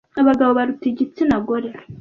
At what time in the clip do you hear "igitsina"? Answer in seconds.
0.91-1.35